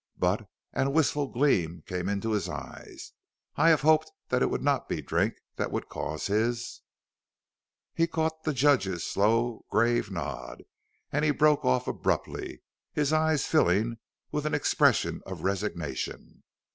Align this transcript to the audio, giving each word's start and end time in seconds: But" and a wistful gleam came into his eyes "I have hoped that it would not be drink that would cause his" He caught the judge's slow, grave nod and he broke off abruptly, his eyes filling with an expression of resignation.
But" 0.17 0.49
and 0.73 0.87
a 0.87 0.91
wistful 0.91 1.27
gleam 1.27 1.83
came 1.85 2.09
into 2.09 2.31
his 2.31 2.49
eyes 2.49 3.11
"I 3.55 3.69
have 3.69 3.81
hoped 3.81 4.11
that 4.29 4.41
it 4.41 4.49
would 4.49 4.63
not 4.63 4.89
be 4.89 4.99
drink 4.99 5.35
that 5.57 5.71
would 5.71 5.89
cause 5.89 6.25
his" 6.25 6.81
He 7.93 8.07
caught 8.07 8.41
the 8.43 8.51
judge's 8.51 9.03
slow, 9.05 9.63
grave 9.69 10.09
nod 10.09 10.63
and 11.11 11.23
he 11.23 11.29
broke 11.29 11.63
off 11.63 11.87
abruptly, 11.87 12.63
his 12.91 13.13
eyes 13.13 13.45
filling 13.45 13.97
with 14.31 14.47
an 14.47 14.55
expression 14.55 15.21
of 15.27 15.43
resignation. 15.43 16.41